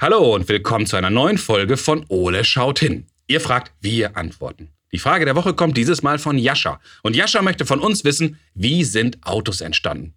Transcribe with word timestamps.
Hallo 0.00 0.32
und 0.32 0.48
willkommen 0.48 0.86
zu 0.86 0.94
einer 0.94 1.10
neuen 1.10 1.38
Folge 1.38 1.76
von 1.76 2.06
Ole 2.06 2.44
schaut 2.44 2.78
hin. 2.78 3.08
Ihr 3.26 3.40
fragt, 3.40 3.72
wir 3.80 4.16
antworten. 4.16 4.68
Die 4.92 5.00
Frage 5.00 5.24
der 5.24 5.34
Woche 5.34 5.54
kommt 5.54 5.76
dieses 5.76 6.02
Mal 6.02 6.20
von 6.20 6.38
Jascha. 6.38 6.78
Und 7.02 7.16
Jascha 7.16 7.42
möchte 7.42 7.66
von 7.66 7.80
uns 7.80 8.04
wissen, 8.04 8.38
wie 8.54 8.84
sind 8.84 9.18
Autos 9.26 9.60
entstanden? 9.60 10.14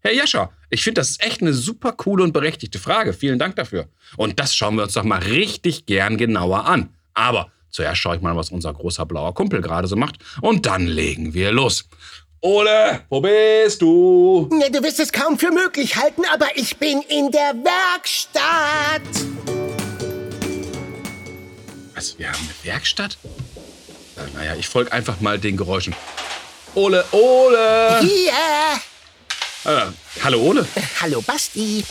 Herr 0.00 0.12
Jascha, 0.12 0.50
ich 0.68 0.82
finde, 0.82 1.00
das 1.00 1.10
ist 1.10 1.22
echt 1.22 1.42
eine 1.42 1.52
super 1.52 1.92
coole 1.92 2.24
und 2.24 2.32
berechtigte 2.32 2.80
Frage. 2.80 3.12
Vielen 3.12 3.38
Dank 3.38 3.54
dafür. 3.54 3.86
Und 4.16 4.40
das 4.40 4.52
schauen 4.56 4.74
wir 4.74 4.82
uns 4.82 4.94
doch 4.94 5.04
mal 5.04 5.22
richtig 5.22 5.86
gern 5.86 6.16
genauer 6.16 6.66
an. 6.66 6.88
Aber 7.14 7.52
zuerst 7.68 8.00
schaue 8.00 8.16
ich 8.16 8.22
mal, 8.22 8.34
was 8.34 8.50
unser 8.50 8.74
großer 8.74 9.06
blauer 9.06 9.32
Kumpel 9.32 9.60
gerade 9.60 9.86
so 9.86 9.94
macht. 9.94 10.16
Und 10.40 10.66
dann 10.66 10.88
legen 10.88 11.34
wir 11.34 11.52
los. 11.52 11.88
Ole, 12.42 13.02
wo 13.10 13.20
bist 13.20 13.82
du? 13.82 14.48
Ja, 14.58 14.70
du 14.70 14.82
wirst 14.82 14.98
es 14.98 15.12
kaum 15.12 15.38
für 15.38 15.50
möglich 15.50 15.96
halten, 15.96 16.22
aber 16.32 16.46
ich 16.54 16.78
bin 16.78 17.02
in 17.02 17.30
der 17.30 17.52
Werkstatt. 17.54 19.02
Was, 21.94 22.18
wir 22.18 22.28
haben 22.32 22.38
eine 22.38 22.54
Werkstatt? 22.72 23.18
Naja, 24.34 24.54
ich 24.54 24.68
folge 24.68 24.90
einfach 24.90 25.20
mal 25.20 25.38
den 25.38 25.58
Geräuschen. 25.58 25.94
Ole, 26.74 27.04
Ole! 27.12 28.00
Hier. 28.00 28.32
Äh, 29.64 29.86
hallo 30.24 30.40
Ole. 30.40 30.66
Hallo, 31.02 31.20
Basti. 31.20 31.84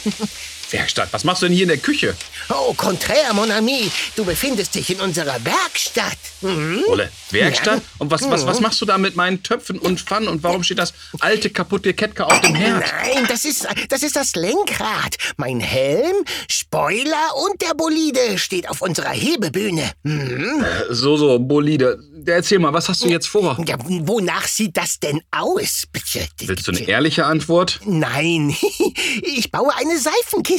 Werkstatt, 0.72 1.10
was 1.12 1.24
machst 1.24 1.42
du 1.42 1.48
denn 1.48 1.54
hier 1.56 1.64
in 1.64 1.70
der 1.70 1.78
Küche? 1.80 2.16
Oh, 2.50 2.74
contraire, 2.76 3.34
mon 3.34 3.50
ami. 3.52 3.90
Du 4.16 4.24
befindest 4.24 4.76
dich 4.76 4.90
in 4.92 5.02
unserer 5.02 5.44
Werkstatt. 5.44 6.18
Mhm. 6.42 6.84
Ole, 6.88 7.10
Werkstatt? 7.32 7.82
Und 7.98 8.12
was, 8.12 8.30
was, 8.30 8.46
was 8.46 8.60
machst 8.60 8.80
du 8.82 8.86
da 8.86 8.98
mit 8.98 9.16
meinen 9.16 9.42
Töpfen 9.42 9.80
und 9.80 10.00
Pfannen? 10.00 10.28
Und 10.28 10.44
warum 10.44 10.64
steht 10.64 10.78
das 10.78 10.94
alte, 11.20 11.50
kaputte 11.50 11.94
Ketka 11.94 12.26
auf 12.26 12.40
dem 12.42 12.54
Herd? 12.54 12.84
Nein, 13.04 13.26
das 13.28 13.46
ist, 13.46 13.68
das 13.90 14.04
ist 14.04 14.16
das 14.16 14.36
Lenkrad. 14.36 15.16
Mein 15.38 15.60
Helm, 15.60 16.16
Spoiler 16.50 17.36
und 17.48 17.62
der 17.62 17.74
Bolide 17.74 18.38
steht 18.38 18.70
auf 18.70 18.82
unserer 18.82 19.10
Hebebühne. 19.12 19.92
Mhm. 20.04 20.64
Äh, 20.64 20.94
So, 20.94 21.18
so, 21.18 21.40
Bolide. 21.40 21.98
Erzähl 22.26 22.60
mal, 22.60 22.74
was 22.74 22.88
hast 22.90 23.04
du 23.04 23.08
jetzt 23.08 23.28
vor? 23.28 23.58
Ja, 23.68 23.76
wonach 23.80 24.48
sieht 24.48 24.78
das 24.78 25.00
denn 25.00 25.20
aus? 25.32 25.86
Bitte. 25.92 26.28
Willst 26.42 26.68
du 26.68 26.72
eine 26.72 26.82
ehrliche 26.82 27.26
Antwort? 27.26 27.80
Nein, 27.86 28.56
ich 29.24 29.50
baue 29.52 29.74
eine 29.76 29.98
Seifenkiste. 29.98 30.59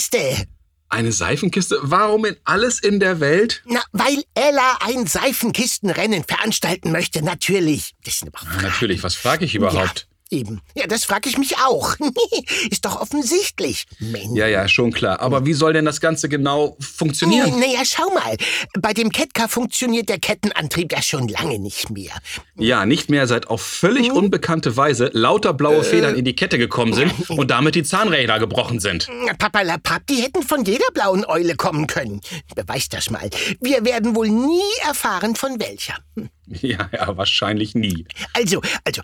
Eine 0.89 1.12
Seifenkiste? 1.12 1.79
Warum 1.83 2.25
in 2.25 2.37
alles 2.45 2.81
in 2.81 2.98
der 2.98 3.20
Welt? 3.20 3.62
Na, 3.65 3.81
weil 3.93 4.25
Ella 4.34 4.79
ein 4.81 5.06
Seifenkistenrennen 5.06 6.25
veranstalten 6.25 6.91
möchte, 6.91 7.23
natürlich. 7.23 7.95
Das 8.05 8.15
ist 8.15 8.25
aber 8.27 8.41
Ah, 8.43 8.62
natürlich, 8.62 9.03
was 9.05 9.15
frage 9.15 9.45
ich 9.45 9.55
überhaupt? 9.55 10.09
Ja, 10.31 10.39
eben. 10.39 10.61
Ja, 10.75 10.86
das 10.86 11.05
frage 11.05 11.28
ich 11.28 11.39
mich 11.39 11.56
auch. 11.59 11.97
ist 12.70 12.84
doch 12.84 13.00
offensichtlich. 13.00 13.86
Mensch. 13.98 14.37
Ja, 14.37 14.47
ja, 14.47 14.69
schon 14.69 14.92
klar. 14.92 15.20
Aber 15.20 15.47
wie 15.47 15.53
soll 15.53 15.72
denn 15.72 15.84
das 15.84 16.00
Ganze 16.00 16.28
genau 16.28 16.77
funktionieren? 16.81 17.59
Naja, 17.59 17.81
schau 17.84 18.09
mal. 18.11 18.37
Bei 18.81 18.92
dem 18.92 19.11
Ketka 19.11 19.48
funktioniert 19.48 20.09
der 20.09 20.19
Kettenantrieb 20.19 20.92
ja 20.92 21.03
schon 21.03 21.28
lange 21.28 21.59
nicht 21.59 21.91
mehr. 21.91 22.12
Ja, 22.56 22.87
nicht 22.87 23.11
mehr 23.11 23.27
seit 23.27 23.48
auf 23.48 23.62
völlig 23.62 24.12
unbekannte 24.12 24.77
Weise 24.77 25.11
lauter 25.12 25.55
blaue 25.55 25.84
Federn 25.84 26.14
in 26.14 26.25
die 26.25 26.34
Kette 26.34 26.59
gekommen 26.59 26.92
sind 26.92 27.12
und 27.31 27.50
damit 27.50 27.75
die 27.75 27.83
Zahnräder 27.83 28.39
gebrochen 28.39 28.81
sind. 28.81 29.09
Papalapap, 29.39 30.06
die 30.06 30.17
hätten 30.17 30.42
von 30.42 30.65
jeder 30.65 30.87
blauen 30.94 31.25
Eule 31.25 31.56
kommen 31.56 31.87
können. 31.87 32.20
Beweis 32.55 32.89
das 32.89 33.11
mal. 33.11 33.28
Wir 33.61 33.84
werden 33.84 34.15
wohl 34.15 34.28
nie 34.28 34.61
erfahren, 34.87 35.37
von 35.37 35.59
welcher. 35.61 35.97
Hm. 36.17 36.28
Ja, 36.62 36.91
ja, 36.93 37.17
wahrscheinlich 37.17 37.75
nie. 37.75 38.05
Also, 38.34 38.61
also, 38.84 39.03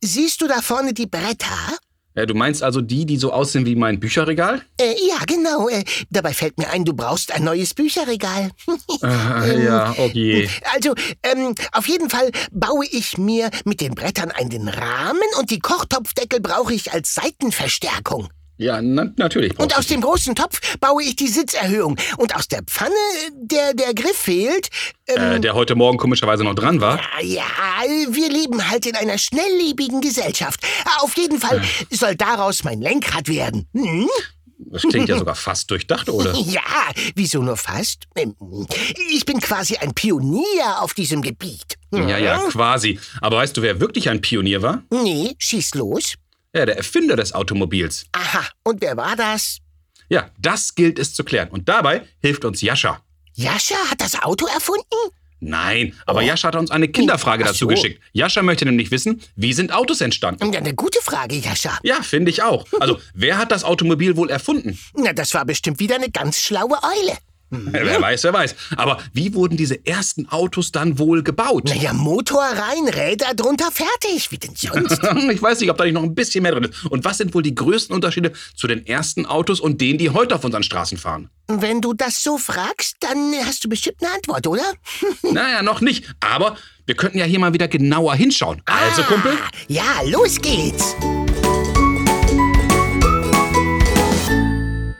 siehst 0.00 0.40
du 0.40 0.46
da 0.46 0.62
vorne 0.62 0.94
die 0.94 1.06
Bretter? 1.06 1.76
Ja, 2.16 2.26
du 2.26 2.34
meinst 2.34 2.62
also 2.62 2.80
die, 2.80 3.06
die 3.06 3.16
so 3.16 3.32
aussehen 3.32 3.66
wie 3.66 3.74
mein 3.74 3.98
Bücherregal? 3.98 4.62
Äh, 4.80 4.94
ja, 5.08 5.24
genau. 5.26 5.68
Äh, 5.68 5.82
dabei 6.10 6.32
fällt 6.32 6.58
mir 6.58 6.70
ein, 6.70 6.84
du 6.84 6.94
brauchst 6.94 7.32
ein 7.32 7.42
neues 7.42 7.74
Bücherregal. 7.74 8.52
Äh, 9.02 9.64
ja, 9.64 9.90
okay. 9.98 10.48
Also, 10.72 10.94
ähm, 11.24 11.56
auf 11.72 11.88
jeden 11.88 12.10
Fall 12.10 12.30
baue 12.52 12.86
ich 12.86 13.18
mir 13.18 13.50
mit 13.64 13.80
den 13.80 13.96
Brettern 13.96 14.30
einen 14.30 14.68
Rahmen 14.68 15.28
und 15.40 15.50
die 15.50 15.58
Kochtopfdeckel 15.58 16.40
brauche 16.40 16.72
ich 16.72 16.92
als 16.92 17.14
Seitenverstärkung. 17.14 18.28
Ja, 18.56 18.80
na, 18.80 19.06
natürlich. 19.16 19.58
Und 19.58 19.76
aus 19.76 19.86
dem 19.88 20.00
großen 20.00 20.34
Topf 20.34 20.60
baue 20.78 21.02
ich 21.02 21.16
die 21.16 21.28
Sitzerhöhung. 21.28 21.96
Und 22.18 22.34
aus 22.36 22.46
der 22.48 22.62
Pfanne, 22.62 22.94
der 23.36 23.74
der 23.74 23.94
Griff 23.94 24.16
fehlt. 24.16 24.68
die. 25.08 25.14
äh, 25.14 25.40
der 25.40 25.54
heute 25.54 25.74
Morgen 25.74 25.98
komischerweise 25.98 26.44
noch 26.44 26.54
dran 26.54 26.80
war. 26.80 27.00
Ja, 27.22 27.42
wir 28.10 28.28
leben 28.30 28.70
halt 28.70 28.86
in 28.86 28.94
einer 28.96 29.18
schnelllebigen 29.18 30.00
Gesellschaft. 30.00 30.60
Auf 31.00 31.16
jeden 31.16 31.40
Fall 31.40 31.62
soll 31.90 32.14
daraus 32.14 32.62
mein 32.64 32.80
Lenkrad 32.80 33.28
werden. 33.28 33.66
Hm? 33.74 34.08
Das 34.56 34.82
klingt 34.82 35.08
ja 35.08 35.18
sogar 35.18 35.34
fast 35.34 35.68
durchdacht, 35.70 36.08
oder? 36.08 36.32
Ja, 36.36 36.62
wieso 37.16 37.42
nur 37.42 37.56
fast? 37.56 38.04
Ähm, 38.14 38.34
Ich 39.10 39.24
bin 39.26 39.40
quasi 39.40 39.76
ein 39.76 39.92
Pionier 39.94 40.80
auf 40.80 40.94
diesem 40.94 41.22
Gebiet. 41.22 41.76
Ja, 41.92 42.18
ja, 42.18 42.38
quasi. 42.48 42.98
Aber 43.20 43.36
weißt 43.38 43.56
du, 43.56 43.62
wer 43.62 43.80
wirklich 43.80 44.08
ein 44.08 44.20
Pionier 44.20 44.62
war? 44.62 44.82
Nee, 44.90 45.34
schieß 45.38 45.74
los. 45.74 46.14
Ja, 46.54 46.64
der 46.66 46.76
Erfinder 46.76 47.16
des 47.16 47.32
Automobils. 47.34 48.06
Aha, 48.12 48.44
und 48.62 48.80
wer 48.80 48.96
war 48.96 49.16
das? 49.16 49.58
Ja, 50.08 50.30
das 50.38 50.74
gilt 50.76 51.00
es 51.00 51.12
zu 51.12 51.24
klären. 51.24 51.48
Und 51.48 51.68
dabei 51.68 52.06
hilft 52.20 52.44
uns 52.44 52.60
Jascha. 52.60 53.00
Jascha 53.32 53.74
hat 53.90 54.00
das 54.00 54.22
Auto 54.22 54.46
erfunden? 54.46 54.84
Nein, 55.40 55.94
aber 56.06 56.22
Jascha 56.22 56.48
hat 56.48 56.56
uns 56.56 56.70
eine 56.70 56.88
Kinderfrage 56.88 57.42
dazu 57.42 57.64
so. 57.64 57.66
geschickt. 57.66 58.00
Jascha 58.12 58.42
möchte 58.42 58.64
nämlich 58.64 58.92
wissen, 58.92 59.20
wie 59.34 59.52
sind 59.52 59.72
Autos 59.72 60.00
entstanden? 60.00 60.52
Ja, 60.52 60.60
eine 60.60 60.74
gute 60.74 61.00
Frage, 61.02 61.34
Jascha. 61.34 61.76
Ja, 61.82 62.00
finde 62.02 62.30
ich 62.30 62.42
auch. 62.42 62.66
Also, 62.78 63.00
wer 63.14 63.36
hat 63.36 63.50
das 63.50 63.64
Automobil 63.64 64.16
wohl 64.16 64.30
erfunden? 64.30 64.78
Na, 64.94 65.12
das 65.12 65.34
war 65.34 65.44
bestimmt 65.44 65.80
wieder 65.80 65.96
eine 65.96 66.10
ganz 66.10 66.38
schlaue 66.38 66.78
Eule. 66.82 67.18
Wer 67.50 68.00
weiß, 68.02 68.24
wer 68.24 68.32
weiß. 68.32 68.54
Aber 68.76 68.98
wie 69.12 69.34
wurden 69.34 69.56
diese 69.56 69.86
ersten 69.86 70.28
Autos 70.28 70.72
dann 70.72 70.98
wohl 70.98 71.22
gebaut? 71.22 71.64
Naja, 71.66 71.92
Motor 71.92 72.42
rein, 72.42 72.88
Räder 72.88 73.34
drunter, 73.34 73.70
fertig. 73.70 74.30
Wie 74.30 74.38
denn 74.38 74.54
sonst? 74.56 75.00
Ich 75.34 75.40
weiß 75.42 75.60
nicht, 75.60 75.70
ob 75.70 75.76
da 75.78 75.84
nicht 75.84 75.94
noch 75.94 76.02
ein 76.02 76.14
bisschen 76.14 76.42
mehr 76.42 76.52
drin 76.52 76.64
ist. 76.64 76.84
Und 76.86 77.04
was 77.04 77.18
sind 77.18 77.34
wohl 77.34 77.42
die 77.42 77.54
größten 77.54 77.94
Unterschiede 77.94 78.32
zu 78.56 78.66
den 78.66 78.86
ersten 78.86 79.26
Autos 79.26 79.60
und 79.60 79.80
denen, 79.80 79.98
die 79.98 80.10
heute 80.10 80.34
auf 80.34 80.44
unseren 80.44 80.62
Straßen 80.62 80.98
fahren? 80.98 81.30
Wenn 81.46 81.80
du 81.80 81.92
das 81.92 82.22
so 82.22 82.38
fragst, 82.38 82.96
dann 83.00 83.32
hast 83.44 83.64
du 83.64 83.68
bestimmt 83.68 83.96
eine 84.02 84.12
Antwort, 84.14 84.46
oder? 84.46 84.64
Naja, 85.22 85.62
noch 85.62 85.80
nicht. 85.80 86.04
Aber 86.20 86.56
wir 86.86 86.94
könnten 86.96 87.18
ja 87.18 87.24
hier 87.24 87.38
mal 87.38 87.52
wieder 87.52 87.68
genauer 87.68 88.14
hinschauen. 88.14 88.62
Also, 88.66 89.02
Ah, 89.02 89.04
Kumpel, 89.06 89.38
Ja, 89.68 90.02
los 90.06 90.40
geht's. 90.40 90.94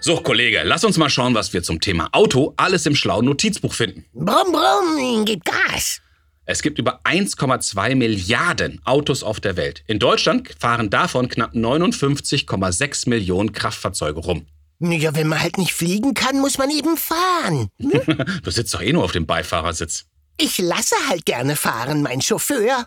So, 0.04 0.18
Kollege, 0.18 0.60
lass 0.64 0.84
uns 0.84 0.98
mal 0.98 1.08
schauen, 1.08 1.34
was 1.34 1.54
wir 1.54 1.62
zum 1.62 1.80
Thema 1.80 2.10
Auto 2.12 2.52
alles 2.58 2.84
im 2.84 2.94
schlauen 2.94 3.24
Notizbuch 3.24 3.72
finden. 3.72 4.04
Brumm, 4.12 4.52
brumm, 4.52 5.24
gib 5.24 5.42
Gas. 5.46 6.02
Es 6.44 6.60
gibt 6.60 6.78
über 6.78 7.00
1,2 7.04 7.94
Milliarden 7.94 8.82
Autos 8.84 9.22
auf 9.22 9.40
der 9.40 9.56
Welt. 9.56 9.82
In 9.86 9.98
Deutschland 9.98 10.50
fahren 10.58 10.90
davon 10.90 11.30
knapp 11.30 11.54
59,6 11.54 13.08
Millionen 13.08 13.52
Kraftfahrzeuge 13.52 14.20
rum. 14.20 14.44
Ja, 14.78 15.14
wenn 15.14 15.28
man 15.28 15.40
halt 15.40 15.56
nicht 15.56 15.72
fliegen 15.72 16.12
kann, 16.12 16.38
muss 16.38 16.58
man 16.58 16.68
eben 16.68 16.98
fahren. 16.98 17.70
Du 18.42 18.50
sitzt 18.50 18.74
doch 18.74 18.82
eh 18.82 18.92
nur 18.92 19.04
auf 19.04 19.12
dem 19.12 19.24
Beifahrersitz. 19.24 20.04
Ich 20.36 20.58
lasse 20.58 20.96
halt 21.08 21.26
gerne 21.26 21.54
fahren, 21.54 22.02
mein 22.02 22.20
Chauffeur. 22.20 22.86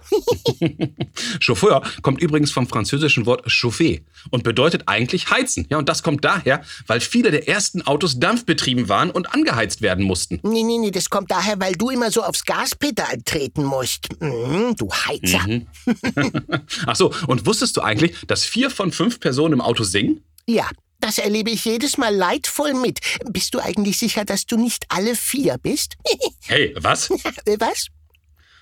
Chauffeur 1.39 1.81
kommt 2.01 2.21
übrigens 2.21 2.51
vom 2.51 2.67
französischen 2.67 3.25
Wort 3.25 3.49
chauffer 3.49 3.99
und 4.31 4.43
bedeutet 4.43 4.83
eigentlich 4.87 5.29
heizen. 5.29 5.65
Ja, 5.69 5.77
und 5.77 5.87
das 5.87 6.03
kommt 6.03 6.25
daher, 6.25 6.61
weil 6.87 6.99
viele 6.99 7.31
der 7.31 7.47
ersten 7.47 7.81
Autos 7.83 8.19
dampfbetrieben 8.19 8.89
waren 8.89 9.11
und 9.11 9.33
angeheizt 9.33 9.81
werden 9.81 10.03
mussten. 10.03 10.39
nee, 10.43 10.63
nee, 10.63 10.77
nee, 10.77 10.91
das 10.91 11.09
kommt 11.09 11.31
daher, 11.31 11.59
weil 11.59 11.73
du 11.73 11.89
immer 11.89 12.11
so 12.11 12.21
aufs 12.21 12.43
Gaspedal 12.43 13.21
treten 13.23 13.63
musst. 13.63 14.09
Mhm, 14.21 14.75
du 14.75 14.89
Heizer. 14.91 15.45
Ach 16.85 16.95
so, 16.95 17.13
und 17.27 17.45
wusstest 17.45 17.77
du 17.77 17.81
eigentlich, 17.81 18.15
dass 18.27 18.43
vier 18.43 18.69
von 18.69 18.91
fünf 18.91 19.21
Personen 19.21 19.53
im 19.53 19.61
Auto 19.61 19.83
singen? 19.83 20.23
Ja, 20.47 20.69
das 21.07 21.17
erlebe 21.17 21.49
ich 21.49 21.63
jedes 21.65 21.97
Mal 21.97 22.13
leidvoll 22.13 22.73
mit. 22.73 22.99
Bist 23.31 23.53
du 23.53 23.59
eigentlich 23.59 23.97
sicher, 23.97 24.25
dass 24.25 24.45
du 24.45 24.57
nicht 24.57 24.85
alle 24.89 25.15
vier 25.15 25.57
bist? 25.57 25.95
Hey, 26.47 26.73
was? 26.77 27.09
Äh, 27.09 27.57
Was? 27.59 27.87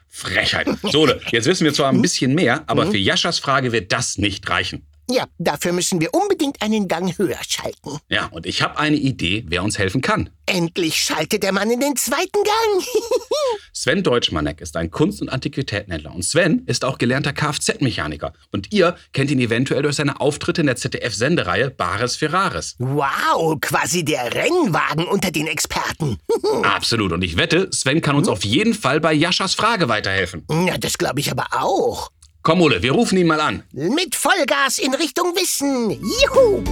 Frechheit. 0.07 0.68
So, 0.81 1.07
jetzt 1.07 1.45
wissen 1.45 1.65
wir 1.65 1.74
zwar 1.74 1.92
ein 1.92 2.01
bisschen 2.01 2.33
mehr, 2.33 2.63
aber 2.68 2.89
für 2.89 2.97
Jaschas 2.97 3.38
Frage 3.38 3.71
wird 3.71 3.92
das 3.92 4.18
nicht 4.18 4.50
reichen. 4.50 4.88
Ja, 5.10 5.25
dafür 5.38 5.72
müssen 5.72 6.02
wir 6.02 6.13
unbedingt 6.13 6.62
einen 6.62 6.88
Gang 6.88 7.18
höher 7.18 7.40
schalten. 7.48 8.00
Ja, 8.10 8.28
und 8.28 8.46
ich 8.46 8.62
habe 8.62 8.78
eine 8.80 8.96
Idee, 8.96 9.44
wer 9.48 9.63
uns 9.63 9.78
helfen 9.78 10.02
kann. 10.02 10.30
Endlich 10.48 10.96
schaltet 11.02 11.44
der 11.44 11.52
Mann 11.52 11.69
in 11.72 11.80
den 11.80 11.96
zweiten 11.96 12.44
Gang. 12.44 12.86
Sven 13.74 14.04
Deutschmanek 14.04 14.62
ist 14.62 14.78
ein 14.78 14.92
Kunst- 14.92 15.22
und 15.22 15.30
Antiquitätenhändler 15.30 16.13
und 16.13 16.24
Sven 16.24 16.63
ist 16.66 16.86
auch 16.86 16.98
gelernter 16.98 17.34
Kfz-Mechaniker. 17.34 18.34
Und 18.52 18.72
ihr 18.74 18.96
kennt 19.13 19.31
ihn 19.31 19.40
eventuell 19.40 19.81
durch 19.81 19.96
seine 19.96 20.19
Auftritte 20.19 20.62
in 20.62 20.68
der 20.68 20.75
ZDF-Sendereihe 20.75 21.72
Bares 21.72 22.16
Ferraris. 22.16 22.75
wow, 22.80 23.60
quasi 23.60 24.04
der 24.06 24.34
Rennwagen 24.34 25.06
unter 25.06 25.31
den 25.31 25.48
Experten. 25.48 26.18
Absolut. 26.63 27.12
Und 27.12 27.24
ich 27.24 27.38
wette, 27.38 27.69
Sven 27.72 28.02
kann 28.02 28.16
uns 28.16 28.28
auf 28.28 28.46
jeden 28.46 28.74
Fall 28.74 29.00
bei 29.00 29.13
Jaschas 29.13 29.56
Frage 29.56 29.90
weiterhelfen. 29.90 30.46
Ja, 30.68 30.78
das 30.78 30.98
glaube 30.98 31.19
ich 31.19 31.31
aber 31.31 31.48
auch. 31.52 32.12
Komm, 32.45 32.62
Ole, 32.62 32.83
wir 32.83 32.92
rufen 32.92 33.18
ihn 33.18 33.25
mal 33.25 33.42
an. 33.42 33.63
Mit 33.71 34.13
Vollgas 34.13 34.77
in 34.77 34.94
Richtung 34.94 35.33
Wissen. 35.33 35.89
Juhu. 35.89 36.63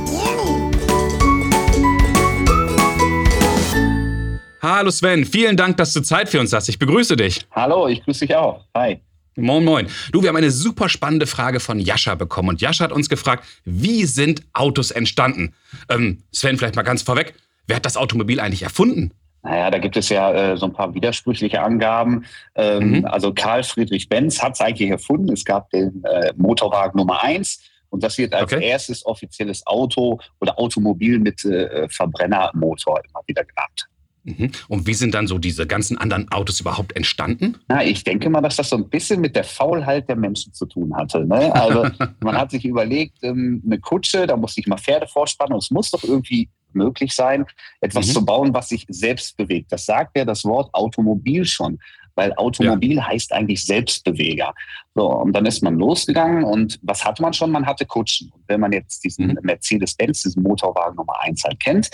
Hallo 4.62 4.92
Sven, 4.92 5.26
vielen 5.26 5.58
Dank, 5.58 5.78
dass 5.78 5.92
du 5.94 6.02
Zeit 6.02 6.30
für 6.30 6.40
uns 6.40 6.54
hast. 6.54 6.70
Ich 6.70 6.78
begrüße 6.78 7.16
dich. 7.16 7.48
Hallo, 7.50 7.88
ich 7.88 8.04
grüße 8.04 8.28
dich 8.28 8.36
auch. 8.36 8.64
Hi. 8.78 9.00
Moin, 9.36 9.66
moin. 9.66 9.88
Du, 10.12 10.22
wir 10.22 10.30
haben 10.30 10.36
eine 10.36 10.52
super 10.52 10.90
spannende 10.90 11.26
Frage 11.26 11.60
von 11.60 11.80
Jascha 11.80 12.14
bekommen. 12.14 12.50
Und 12.50 12.62
Jascha 12.62 12.84
hat 12.84 12.92
uns 12.92 13.10
gefragt, 13.10 13.44
wie 13.66 14.06
sind 14.06 14.44
Autos 14.54 14.92
entstanden? 14.92 15.56
Ähm, 15.90 16.22
Sven, 16.32 16.60
vielleicht 16.60 16.76
mal 16.76 16.84
ganz 16.84 17.02
vorweg, 17.02 17.34
wer 17.66 17.78
hat 17.78 17.86
das 17.88 17.98
Automobil 17.98 18.40
eigentlich 18.40 18.62
erfunden? 18.62 19.12
Naja, 19.44 19.70
da 19.70 19.78
gibt 19.78 19.98
es 19.98 20.10
ja 20.10 20.54
äh, 20.54 20.58
so 20.58 20.66
ein 20.66 20.74
paar 20.74 20.94
widersprüchliche 20.94 21.62
Angaben. 21.62 22.26
Ähm, 22.56 23.00
mhm. 23.00 23.06
Also 23.06 23.34
Karl 23.34 23.64
Friedrich 23.64 24.08
Benz 24.08 24.42
hat 24.42 24.54
es 24.54 24.62
eigentlich 24.62 24.90
erfunden. 24.90 25.32
Es 25.34 25.44
gab 25.44 25.70
den 25.70 26.04
äh, 26.06 26.32
Motorwagen 26.38 26.98
Nummer 26.98 27.22
eins 27.22 27.60
und 27.90 28.04
das 28.04 28.18
wird 28.18 28.34
als 28.34 28.52
okay. 28.52 28.66
erstes 28.66 29.06
offizielles 29.06 29.68
Auto 29.68 30.20
oder 30.40 30.58
Automobil 30.58 31.20
mit 31.20 31.44
äh, 31.46 31.88
Verbrennermotor 31.90 33.02
immer 33.08 33.22
wieder 33.28 33.44
genannt. 33.44 33.88
Mhm. 34.24 34.52
Und 34.70 34.88
wie 34.88 34.94
sind 34.94 35.14
dann 35.14 35.28
so 35.28 35.38
diese 35.38 35.68
ganzen 35.68 35.98
anderen 35.98 36.32
Autos 36.32 36.60
überhaupt 36.60 36.96
entstanden? 36.96 37.58
Na, 37.68 37.84
ich 37.84 38.04
denke 38.04 38.30
mal, 38.30 38.42
dass 38.42 38.56
das 38.56 38.70
so 38.70 38.78
ein 38.78 38.90
bisschen 38.90 39.20
mit 39.20 39.36
der 39.36 39.44
Faulheit 39.44 40.08
der 40.08 40.16
Menschen 40.16 40.54
zu 40.54 40.66
tun 40.66 40.96
hatte. 40.96 41.26
Ne? 41.26 41.54
Also 41.54 41.86
man 42.22 42.38
hat 42.38 42.52
sich 42.52 42.66
überlegt, 42.66 43.18
ähm, 43.22 43.62
eine 43.66 43.80
Kutsche, 43.80 44.26
da 44.26 44.38
musste 44.38 44.62
ich 44.62 44.68
mal 44.68 44.78
Pferde 44.78 45.08
vorspannen 45.08 45.54
und 45.54 45.64
es 45.64 45.72
muss 45.72 45.92
doch 45.92 46.04
irgendwie 46.04 46.50
möglich 46.76 47.14
sein, 47.14 47.46
etwas 47.82 48.08
mhm. 48.08 48.12
zu 48.12 48.26
bauen, 48.26 48.54
was 48.54 48.70
sich 48.70 48.86
selbst 48.90 49.38
bewegt. 49.38 49.72
Das 49.72 49.86
sagt 49.86 50.18
ja 50.18 50.26
das 50.26 50.44
Wort 50.46 50.74
Automobil 50.74 51.46
schon 51.46 51.80
weil 52.16 52.34
Automobil 52.36 52.96
ja. 52.96 53.08
heißt 53.08 53.34
eigentlich 53.34 53.66
Selbstbeweger. 53.66 54.54
So, 54.96 55.08
und 55.08 55.34
dann 55.34 55.46
ist 55.46 55.64
man 55.64 55.78
losgegangen 55.78 56.44
und 56.44 56.80
was 56.84 57.04
hatte 57.04 57.22
man 57.22 57.34
schon? 57.34 57.52
Man 57.52 57.66
hatte 57.66 57.86
Kutschen. 57.86 58.32
Und 58.32 58.44
wenn 58.48 58.60
man 58.60 58.72
jetzt 58.72 59.04
diesen 59.04 59.28
mhm. 59.28 59.40
Mercedes-Benz, 59.42 60.24
diesen 60.24 60.44
Motorwagen 60.44 60.96
Nummer 60.96 61.20
eins 61.22 61.44
halt 61.44 61.60
kennt, 61.60 61.90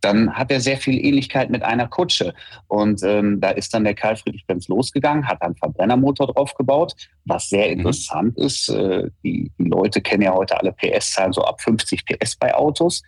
dann 0.00 0.34
hat 0.34 0.50
er 0.50 0.60
sehr 0.60 0.76
viel 0.76 1.02
Ähnlichkeit 1.02 1.48
mit 1.48 1.62
einer 1.62 1.88
Kutsche. 1.88 2.34
Und 2.68 3.02
ähm, 3.02 3.40
da 3.40 3.50
ist 3.50 3.72
dann 3.72 3.84
der 3.84 3.94
Karl 3.94 4.16
Friedrich 4.16 4.46
Benz 4.46 4.68
losgegangen, 4.68 5.26
hat 5.26 5.40
einen 5.40 5.56
Verbrennermotor 5.56 6.26
draufgebaut, 6.32 6.92
was 7.24 7.48
sehr 7.48 7.66
mhm. 7.66 7.78
interessant 7.78 8.36
ist. 8.36 8.68
Äh, 8.68 9.10
die, 9.24 9.50
die 9.58 9.64
Leute 9.64 10.02
kennen 10.02 10.22
ja 10.22 10.34
heute 10.34 10.60
alle 10.60 10.72
PS-Zahlen 10.72 11.32
so 11.32 11.42
ab 11.42 11.60
50 11.62 12.04
PS 12.04 12.36
bei 12.36 12.54
Autos. 12.54 13.02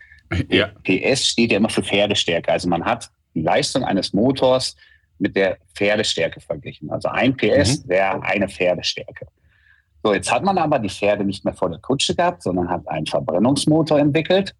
Ja. 0.48 0.68
PS 0.84 1.28
steht 1.28 1.52
ja 1.52 1.58
immer 1.58 1.68
für 1.68 1.82
Pferdestärke. 1.82 2.52
Also 2.52 2.68
man 2.68 2.84
hat 2.84 3.10
die 3.34 3.42
Leistung 3.42 3.84
eines 3.84 4.12
Motors 4.12 4.76
mit 5.18 5.36
der 5.36 5.58
Pferdestärke 5.74 6.40
verglichen. 6.40 6.90
Also 6.90 7.08
ein 7.08 7.36
PS 7.36 7.84
mhm. 7.84 7.88
wäre 7.88 8.22
eine 8.22 8.48
Pferdestärke. 8.48 9.26
So, 10.02 10.14
jetzt 10.14 10.30
hat 10.30 10.44
man 10.44 10.58
aber 10.58 10.78
die 10.78 10.88
Pferde 10.88 11.24
nicht 11.24 11.44
mehr 11.44 11.54
vor 11.54 11.70
der 11.70 11.80
Kutsche 11.80 12.14
gehabt, 12.14 12.42
sondern 12.42 12.68
hat 12.68 12.86
einen 12.88 13.06
Verbrennungsmotor 13.06 13.98
entwickelt. 13.98 14.54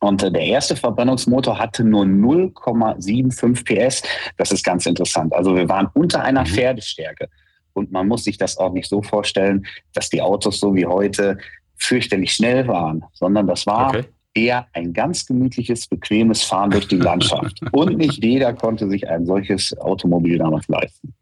Und 0.00 0.22
äh, 0.22 0.30
der 0.30 0.42
erste 0.42 0.76
Verbrennungsmotor 0.76 1.58
hatte 1.58 1.84
nur 1.84 2.04
0,75 2.04 3.64
PS. 3.64 4.02
Das 4.36 4.52
ist 4.52 4.64
ganz 4.64 4.86
interessant. 4.86 5.32
Also 5.32 5.54
wir 5.54 5.68
waren 5.68 5.88
unter 5.94 6.22
einer 6.22 6.42
mhm. 6.42 6.46
Pferdestärke. 6.46 7.28
Und 7.72 7.92
man 7.92 8.08
muss 8.08 8.24
sich 8.24 8.38
das 8.38 8.56
auch 8.58 8.72
nicht 8.72 8.88
so 8.88 9.02
vorstellen, 9.02 9.66
dass 9.92 10.08
die 10.08 10.22
Autos 10.22 10.60
so 10.60 10.74
wie 10.74 10.86
heute 10.86 11.38
fürchterlich 11.76 12.32
schnell 12.32 12.66
waren, 12.68 13.04
sondern 13.12 13.46
das 13.46 13.66
war 13.66 13.88
okay. 13.88 14.04
Eher 14.34 14.66
ein 14.72 14.92
ganz 14.92 15.26
gemütliches, 15.26 15.86
bequemes 15.86 16.42
Fahren 16.42 16.70
durch 16.70 16.88
die 16.88 16.96
Landschaft. 16.96 17.60
Und 17.72 17.96
nicht 17.96 18.22
jeder 18.22 18.52
konnte 18.52 18.88
sich 18.88 19.08
ein 19.08 19.24
solches 19.26 19.76
Automobil 19.78 20.38
damals 20.38 20.68
leisten. 20.68 21.14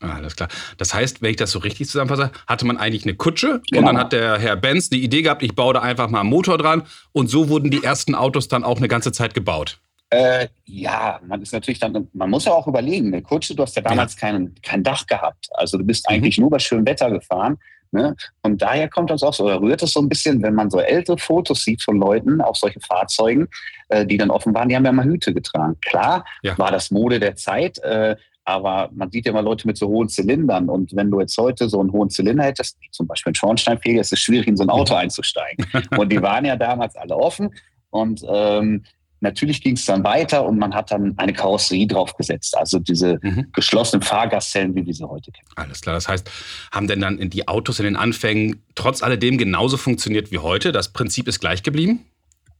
Alles 0.00 0.34
klar. 0.34 0.48
Das 0.78 0.94
heißt, 0.94 1.20
wenn 1.20 1.30
ich 1.30 1.36
das 1.36 1.50
so 1.50 1.58
richtig 1.58 1.88
zusammenfasse, 1.88 2.30
hatte 2.46 2.64
man 2.64 2.78
eigentlich 2.78 3.04
eine 3.04 3.14
Kutsche 3.14 3.60
genau. 3.70 3.80
und 3.80 3.86
dann 3.86 3.98
hat 3.98 4.12
der 4.12 4.38
Herr 4.38 4.56
Benz 4.56 4.88
die 4.88 5.04
Idee 5.04 5.20
gehabt, 5.20 5.42
ich 5.42 5.54
baue 5.54 5.74
da 5.74 5.80
einfach 5.80 6.08
mal 6.08 6.20
einen 6.20 6.30
Motor 6.30 6.56
dran 6.56 6.84
und 7.12 7.28
so 7.28 7.50
wurden 7.50 7.70
die 7.70 7.84
ersten 7.84 8.14
Autos 8.14 8.48
dann 8.48 8.64
auch 8.64 8.78
eine 8.78 8.88
ganze 8.88 9.12
Zeit 9.12 9.34
gebaut. 9.34 9.78
Äh, 10.08 10.48
ja, 10.64 11.20
man 11.26 11.42
ist 11.42 11.52
natürlich 11.52 11.78
dann, 11.78 12.08
man 12.14 12.30
muss 12.30 12.46
ja 12.46 12.52
auch 12.52 12.66
überlegen, 12.66 13.08
eine 13.08 13.22
Kutsche, 13.22 13.54
du 13.54 13.62
hast 13.62 13.76
ja 13.76 13.82
damals 13.82 14.14
ja. 14.14 14.20
Kein, 14.20 14.54
kein 14.62 14.82
Dach 14.82 15.06
gehabt. 15.06 15.48
Also 15.52 15.76
du 15.76 15.84
bist 15.84 16.08
eigentlich 16.08 16.38
mhm. 16.38 16.42
nur 16.42 16.50
bei 16.50 16.58
schönem 16.58 16.86
Wetter 16.86 17.10
gefahren. 17.10 17.58
Ne? 17.92 18.14
Und 18.42 18.62
daher 18.62 18.88
kommt 18.88 19.10
das 19.10 19.22
auch 19.22 19.34
so, 19.34 19.44
oder 19.44 19.60
rührt 19.60 19.82
es 19.82 19.92
so 19.92 20.00
ein 20.00 20.08
bisschen, 20.08 20.42
wenn 20.42 20.54
man 20.54 20.70
so 20.70 20.78
ältere 20.78 21.18
Fotos 21.18 21.64
sieht 21.64 21.82
von 21.82 21.98
Leuten, 21.98 22.40
auch 22.40 22.54
solche 22.54 22.80
Fahrzeugen, 22.80 23.48
äh, 23.88 24.06
die 24.06 24.16
dann 24.16 24.30
offen 24.30 24.54
waren, 24.54 24.68
die 24.68 24.76
haben 24.76 24.84
ja 24.84 24.92
mal 24.92 25.04
Hüte 25.04 25.34
getragen. 25.34 25.76
Klar, 25.80 26.24
ja. 26.42 26.56
war 26.56 26.70
das 26.70 26.90
Mode 26.90 27.18
der 27.18 27.34
Zeit, 27.34 27.78
äh, 27.78 28.14
aber 28.44 28.90
man 28.92 29.10
sieht 29.10 29.26
ja 29.26 29.32
immer 29.32 29.42
Leute 29.42 29.66
mit 29.66 29.76
so 29.76 29.88
hohen 29.88 30.08
Zylindern. 30.08 30.68
Und 30.68 30.94
wenn 30.94 31.10
du 31.10 31.20
jetzt 31.20 31.36
heute 31.36 31.68
so 31.68 31.80
einen 31.80 31.92
hohen 31.92 32.10
Zylinder 32.10 32.44
hättest, 32.44 32.78
zum 32.90 33.06
Beispiel 33.06 33.32
ein 33.32 33.34
Schornsteinfeger, 33.34 34.00
ist 34.00 34.12
es 34.12 34.20
schwierig, 34.20 34.46
in 34.46 34.56
so 34.56 34.62
ein 34.62 34.70
Auto 34.70 34.94
einzusteigen. 34.96 35.66
Und 35.96 36.10
die 36.10 36.22
waren 36.22 36.44
ja 36.44 36.56
damals 36.56 36.96
alle 36.96 37.16
offen. 37.16 37.54
Und 37.90 38.24
ähm, 38.28 38.84
natürlich 39.20 39.62
ging 39.62 39.76
es 39.76 39.84
dann 39.84 40.04
weiter 40.04 40.44
und 40.44 40.58
man 40.58 40.74
hat 40.74 40.90
dann 40.90 41.14
eine 41.18 41.32
Karosserie 41.32 41.86
draufgesetzt. 41.86 42.56
Also 42.56 42.78
diese 42.78 43.18
mhm. 43.22 43.46
geschlossenen 43.52 44.02
Fahrgastzellen, 44.02 44.74
wie 44.74 44.84
wir 44.84 44.94
sie 44.94 45.04
heute 45.04 45.30
kennen. 45.30 45.48
Alles 45.56 45.80
klar. 45.80 45.94
Das 45.94 46.08
heißt, 46.08 46.30
haben 46.72 46.88
denn 46.88 47.00
dann 47.00 47.30
die 47.30 47.48
Autos 47.48 47.78
in 47.78 47.84
den 47.84 47.96
Anfängen 47.96 48.62
trotz 48.74 49.02
alledem 49.02 49.38
genauso 49.38 49.76
funktioniert 49.76 50.30
wie 50.30 50.38
heute? 50.38 50.72
Das 50.72 50.92
Prinzip 50.92 51.28
ist 51.28 51.40
gleich 51.40 51.62
geblieben? 51.62 52.04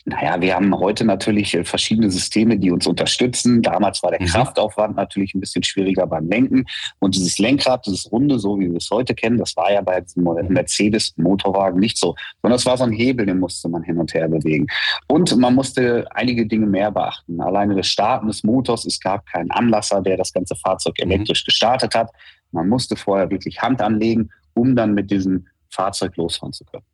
Naja, 0.06 0.40
wir 0.40 0.54
haben 0.54 0.74
heute 0.78 1.04
natürlich 1.04 1.54
äh, 1.54 1.62
verschiedene 1.62 2.10
Systeme, 2.10 2.58
die 2.58 2.70
uns 2.70 2.86
unterstützen. 2.86 3.60
Damals 3.60 4.02
war 4.02 4.10
der 4.10 4.22
mhm. 4.22 4.26
Kraftaufwand 4.26 4.96
natürlich 4.96 5.34
ein 5.34 5.40
bisschen 5.40 5.62
schwieriger 5.62 6.06
beim 6.06 6.28
Lenken. 6.28 6.64
Und 7.00 7.14
dieses 7.14 7.38
Lenkrad, 7.38 7.84
dieses 7.84 8.10
Runde, 8.10 8.38
so 8.38 8.58
wie 8.58 8.70
wir 8.70 8.78
es 8.78 8.88
heute 8.90 9.14
kennen, 9.14 9.36
das 9.36 9.56
war 9.56 9.70
ja 9.70 9.82
bei 9.82 10.00
diesem 10.00 10.24
mhm. 10.24 10.48
Mercedes-Motorwagen 10.48 11.78
nicht 11.78 11.98
so, 11.98 12.14
sondern 12.40 12.56
es 12.56 12.64
war 12.64 12.78
so 12.78 12.84
ein 12.84 12.92
Hebel, 12.92 13.26
den 13.26 13.40
musste 13.40 13.68
man 13.68 13.82
hin 13.82 13.98
und 13.98 14.14
her 14.14 14.28
bewegen. 14.28 14.66
Und 15.06 15.36
man 15.36 15.54
musste 15.54 16.06
einige 16.14 16.46
Dinge 16.46 16.66
mehr 16.66 16.90
beachten. 16.90 17.40
Alleine 17.40 17.74
das 17.74 17.88
Starten 17.88 18.26
des 18.26 18.42
Motors, 18.42 18.86
es 18.86 19.00
gab 19.00 19.26
keinen 19.26 19.50
Anlasser, 19.50 20.00
der 20.00 20.16
das 20.16 20.32
ganze 20.32 20.56
Fahrzeug 20.56 20.94
mhm. 20.98 21.10
elektrisch 21.10 21.44
gestartet 21.44 21.94
hat. 21.94 22.10
Man 22.52 22.68
musste 22.68 22.96
vorher 22.96 23.30
wirklich 23.30 23.60
Hand 23.60 23.82
anlegen, 23.82 24.30
um 24.54 24.74
dann 24.74 24.94
mit 24.94 25.10
diesem 25.10 25.46
Fahrzeug 25.68 26.16
losfahren 26.16 26.54
zu 26.54 26.64
können. 26.64 26.84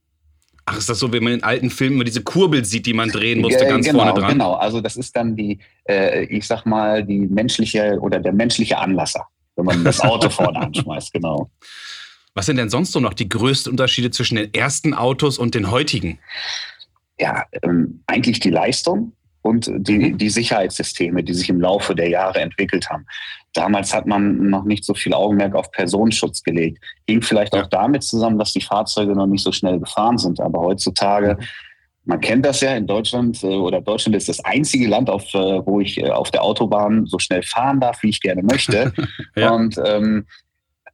Ach, 0.68 0.76
ist 0.76 0.88
das 0.88 0.98
so, 0.98 1.12
wenn 1.12 1.22
man 1.22 1.34
in 1.34 1.42
alten 1.44 1.70
Filmen 1.70 1.94
immer 1.94 2.04
diese 2.04 2.22
Kurbel 2.22 2.64
sieht, 2.64 2.86
die 2.86 2.92
man 2.92 3.08
drehen 3.08 3.40
musste, 3.40 3.64
äh, 3.64 3.68
ganz 3.68 3.86
genau, 3.86 4.00
vorne 4.00 4.20
dran? 4.20 4.32
Genau, 4.32 4.54
also 4.54 4.80
das 4.80 4.96
ist 4.96 5.14
dann 5.14 5.36
die, 5.36 5.60
äh, 5.88 6.24
ich 6.24 6.44
sag 6.44 6.66
mal, 6.66 7.04
die 7.04 7.20
menschliche 7.20 7.98
oder 8.00 8.18
der 8.18 8.32
menschliche 8.32 8.76
Anlasser, 8.76 9.26
wenn 9.54 9.64
man 9.64 9.84
das 9.84 10.00
Auto 10.00 10.28
vorne 10.28 10.58
anschmeißt, 10.60 11.12
genau. 11.12 11.50
Was 12.34 12.46
sind 12.46 12.56
denn 12.56 12.68
sonst 12.68 12.92
so 12.92 12.98
noch 12.98 13.14
die 13.14 13.28
größten 13.28 13.70
Unterschiede 13.70 14.10
zwischen 14.10 14.34
den 14.34 14.52
ersten 14.52 14.92
Autos 14.92 15.38
und 15.38 15.54
den 15.54 15.70
heutigen? 15.70 16.18
Ja, 17.18 17.44
ähm, 17.62 18.02
eigentlich 18.06 18.40
die 18.40 18.50
Leistung 18.50 19.12
und 19.46 19.70
die, 19.76 19.98
mhm. 19.98 20.18
die 20.18 20.28
Sicherheitssysteme, 20.28 21.22
die 21.22 21.32
sich 21.32 21.48
im 21.48 21.60
Laufe 21.60 21.94
der 21.94 22.08
Jahre 22.08 22.40
entwickelt 22.40 22.90
haben. 22.90 23.06
Damals 23.54 23.94
hat 23.94 24.06
man 24.06 24.50
noch 24.50 24.64
nicht 24.64 24.84
so 24.84 24.92
viel 24.92 25.14
Augenmerk 25.14 25.54
auf 25.54 25.70
Personenschutz 25.70 26.42
gelegt. 26.42 26.82
Hing 27.08 27.22
vielleicht 27.22 27.54
auch 27.54 27.68
damit 27.68 28.02
zusammen, 28.02 28.38
dass 28.38 28.52
die 28.52 28.60
Fahrzeuge 28.60 29.14
noch 29.14 29.26
nicht 29.26 29.42
so 29.42 29.52
schnell 29.52 29.78
gefahren 29.78 30.18
sind. 30.18 30.40
Aber 30.40 30.60
heutzutage, 30.60 31.36
mhm. 31.38 31.46
man 32.04 32.20
kennt 32.20 32.44
das 32.44 32.60
ja 32.60 32.74
in 32.74 32.86
Deutschland, 32.86 33.42
äh, 33.44 33.46
oder 33.46 33.80
Deutschland 33.80 34.16
ist 34.16 34.28
das 34.28 34.44
einzige 34.44 34.88
Land, 34.88 35.08
auf, 35.08 35.32
äh, 35.32 35.64
wo 35.64 35.80
ich 35.80 35.96
äh, 35.98 36.10
auf 36.10 36.30
der 36.32 36.42
Autobahn 36.42 37.06
so 37.06 37.18
schnell 37.18 37.42
fahren 37.42 37.80
darf, 37.80 38.02
wie 38.02 38.10
ich 38.10 38.20
gerne 38.20 38.42
möchte. 38.42 38.92
ja. 39.36 39.50
Und 39.52 39.80
ähm, 39.84 40.26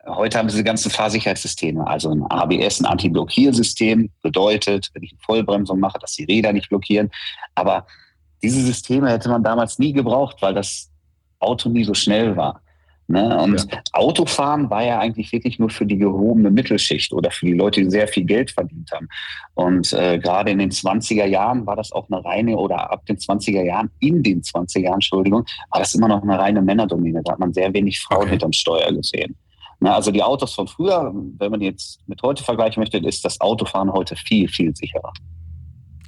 Heute 0.05 0.37
haben 0.37 0.49
diese 0.49 0.65
ganzen 0.65 0.91
Fahrsicherheitssysteme, 0.91 1.87
also 1.87 2.11
ein 2.11 2.25
ABS, 2.29 2.81
ein 2.81 2.87
Anti-Blockiersystem, 2.87 4.11
bedeutet, 4.21 4.91
wenn 4.95 5.05
ich 5.05 5.13
eine 5.13 5.21
Vollbremsung 5.21 5.79
mache, 5.79 6.01
dass 6.01 6.15
die 6.15 6.25
Räder 6.25 6.53
nicht 6.53 6.71
blockieren. 6.71 7.09
Aber 7.55 7.87
diese 8.43 8.61
Systeme 8.61 9.11
hätte 9.11 9.29
man 9.29 9.43
damals 9.43 9.79
nie 9.79 9.93
gebraucht, 9.93 10.37
weil 10.41 10.55
das 10.55 10.91
Auto 11.39 11.69
nie 11.69 11.85
so 11.85 11.95
schnell 11.95 12.37
war. 12.37 12.61
Ne? 13.09 13.37
Und 13.43 13.71
ja. 13.71 13.83
Autofahren 13.93 14.71
war 14.71 14.85
ja 14.85 14.99
eigentlich 14.99 15.33
wirklich 15.33 15.59
nur 15.59 15.71
für 15.71 15.85
die 15.85 15.99
gehobene 15.99 16.51
Mittelschicht 16.51 17.13
oder 17.13 17.31
für 17.31 17.47
die 17.47 17.53
Leute, 17.53 17.83
die 17.83 17.91
sehr 17.91 18.09
viel 18.09 18.25
Geld 18.25 18.53
verdient 18.53 18.91
haben. 18.93 19.09
Und 19.55 19.93
äh, 19.93 20.19
gerade 20.19 20.51
in 20.51 20.59
den 20.59 20.71
20er 20.71 21.27
Jahren 21.27 21.67
war 21.67 21.77
das 21.77 21.93
auch 21.93 22.09
eine 22.11 22.25
reine, 22.25 22.57
oder 22.57 22.91
ab 22.91 23.05
den 23.07 23.19
20er 23.19 23.65
Jahren, 23.65 23.91
in 23.99 24.23
den 24.23 24.41
20er 24.41 24.81
Jahren, 24.81 24.95
Entschuldigung, 24.95 25.45
war 25.71 25.81
das 25.81 25.95
immer 25.95 26.09
noch 26.09 26.23
eine 26.23 26.39
reine 26.39 26.63
Männerdomäne. 26.63 27.23
Da 27.25 27.33
hat 27.33 27.39
man 27.39 27.53
sehr 27.53 27.75
wenig 27.75 28.01
Frauen 28.01 28.23
okay. 28.23 28.31
hinterm 28.31 28.53
Steuer 28.53 28.91
gesehen. 28.93 29.37
Na, 29.81 29.97
also 29.97 30.13
die 30.13 30.23
Autos 30.23 30.55
von 30.55 30.69
früher, 30.69 31.13
wenn 31.39 31.51
man 31.51 31.61
jetzt 31.61 32.01
mit 32.07 32.23
heute 32.23 32.45
vergleichen 32.45 32.81
möchte, 32.81 32.99
ist 32.99 33.25
das 33.25 33.41
Autofahren 33.41 33.93
heute 33.93 34.15
viel, 34.15 34.49
viel 34.49 34.75
sicherer. 34.77 35.13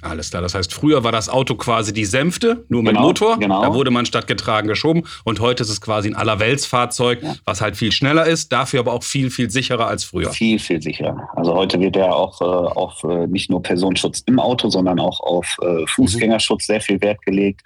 Alles 0.05 0.29
klar. 0.29 0.41
Das 0.41 0.53
heißt, 0.53 0.73
früher 0.73 1.03
war 1.03 1.11
das 1.11 1.29
Auto 1.29 1.55
quasi 1.55 1.93
die 1.93 2.05
Sänfte, 2.05 2.65
nur 2.69 2.83
mit 2.83 2.93
genau, 2.93 3.07
Motor. 3.07 3.39
Genau. 3.39 3.61
Da 3.61 3.73
wurde 3.73 3.91
man 3.91 4.05
statt 4.05 4.27
getragen 4.27 4.67
geschoben. 4.67 5.03
Und 5.23 5.39
heute 5.39 5.63
ist 5.63 5.69
es 5.69 5.81
quasi 5.81 6.09
ein 6.09 6.15
Allerweltsfahrzeug, 6.15 7.23
ja. 7.23 7.35
was 7.45 7.61
halt 7.61 7.75
viel 7.75 7.91
schneller 7.91 8.25
ist, 8.25 8.51
dafür 8.51 8.81
aber 8.81 8.93
auch 8.93 9.03
viel, 9.03 9.29
viel 9.29 9.49
sicherer 9.49 9.87
als 9.87 10.03
früher. 10.03 10.31
Viel, 10.31 10.59
viel 10.59 10.81
sicherer. 10.81 11.27
Also 11.35 11.53
heute 11.55 11.79
wird 11.79 11.95
ja 11.95 12.11
auch 12.11 12.41
äh, 12.41 12.45
auf 12.45 13.03
äh, 13.03 13.27
nicht 13.27 13.49
nur 13.49 13.61
Personenschutz 13.61 14.23
im 14.27 14.39
Auto, 14.39 14.69
sondern 14.69 14.99
auch 14.99 15.19
auf 15.19 15.57
äh, 15.61 15.85
Fußgängerschutz 15.87 16.67
mhm. 16.67 16.73
sehr 16.73 16.81
viel 16.81 17.01
Wert 17.01 17.21
gelegt. 17.23 17.61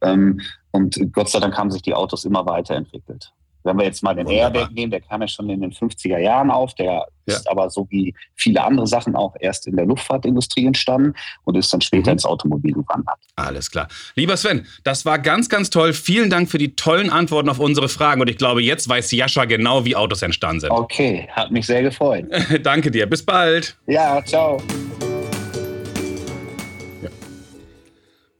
Ähm, 0.00 0.40
und 0.70 0.98
Gott 1.12 1.28
sei 1.28 1.40
Dank 1.40 1.56
haben 1.56 1.70
sich 1.70 1.82
die 1.82 1.94
Autos 1.94 2.24
immer 2.24 2.46
weiterentwickelt. 2.46 3.32
Wenn 3.64 3.76
wir 3.78 3.84
jetzt 3.84 4.02
mal 4.02 4.14
den 4.14 4.26
Wunderbar. 4.26 4.62
Airbag 4.62 4.72
nehmen, 4.72 4.90
der 4.90 5.00
kam 5.00 5.20
ja 5.20 5.28
schon 5.28 5.48
in 5.50 5.60
den 5.60 5.72
50er 5.72 6.18
Jahren 6.18 6.50
auf, 6.50 6.74
der 6.74 7.06
ist 7.26 7.48
aber 7.48 7.70
so 7.70 7.86
wie 7.90 8.14
viele 8.34 8.62
andere 8.64 8.86
Sachen 8.86 9.14
auch 9.14 9.34
erst 9.38 9.66
in 9.66 9.76
der 9.76 9.86
Luftfahrtindustrie 9.86 10.66
entstanden 10.66 11.14
und 11.44 11.56
ist 11.56 11.72
dann 11.72 11.80
später 11.80 12.10
mhm. 12.10 12.14
ins 12.14 12.24
Automobil 12.24 12.72
gewandert. 12.72 13.18
Alles 13.36 13.70
klar. 13.70 13.88
Lieber 14.14 14.36
Sven, 14.36 14.66
das 14.84 15.04
war 15.04 15.18
ganz, 15.18 15.48
ganz 15.48 15.70
toll. 15.70 15.92
Vielen 15.92 16.30
Dank 16.30 16.50
für 16.50 16.58
die 16.58 16.74
tollen 16.74 17.10
Antworten 17.10 17.48
auf 17.48 17.58
unsere 17.58 17.88
Fragen 17.88 18.20
und 18.20 18.28
ich 18.28 18.38
glaube, 18.38 18.62
jetzt 18.62 18.88
weiß 18.88 19.12
Jascha 19.12 19.44
genau, 19.44 19.84
wie 19.84 19.96
Autos 19.96 20.22
entstanden 20.22 20.60
sind. 20.60 20.70
Okay, 20.70 21.28
hat 21.32 21.50
mich 21.50 21.66
sehr 21.66 21.82
gefreut. 21.82 22.26
Danke 22.62 22.90
dir. 22.90 23.06
Bis 23.06 23.24
bald. 23.24 23.76
Ja, 23.86 24.22
ciao. 24.24 24.60